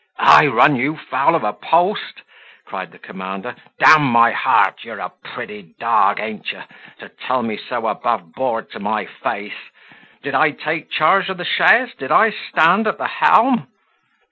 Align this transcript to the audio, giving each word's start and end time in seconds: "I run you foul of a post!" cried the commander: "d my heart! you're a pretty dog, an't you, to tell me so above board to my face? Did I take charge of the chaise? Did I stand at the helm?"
"I 0.17 0.47
run 0.47 0.77
you 0.77 0.97
foul 0.97 1.35
of 1.35 1.43
a 1.43 1.53
post!" 1.53 2.23
cried 2.65 2.91
the 2.91 2.97
commander: 2.97 3.53
"d 3.77 3.85
my 3.99 4.31
heart! 4.31 4.83
you're 4.83 4.97
a 4.97 5.11
pretty 5.11 5.75
dog, 5.79 6.19
an't 6.19 6.51
you, 6.51 6.63
to 6.97 7.07
tell 7.09 7.43
me 7.43 7.55
so 7.57 7.85
above 7.85 8.33
board 8.33 8.71
to 8.71 8.79
my 8.79 9.05
face? 9.05 9.69
Did 10.23 10.33
I 10.33 10.49
take 10.53 10.89
charge 10.89 11.29
of 11.29 11.37
the 11.37 11.45
chaise? 11.45 11.93
Did 11.99 12.11
I 12.11 12.31
stand 12.49 12.87
at 12.87 12.97
the 12.97 13.05
helm?" 13.05 13.67